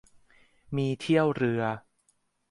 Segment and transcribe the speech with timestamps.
[0.75, 1.61] มีเที่ยวเรือ